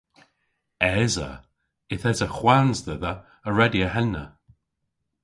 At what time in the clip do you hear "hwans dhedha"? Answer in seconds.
2.35-3.13